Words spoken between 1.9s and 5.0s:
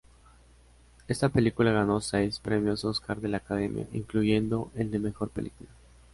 seis premios Óscar de la Academia, incluyendo el de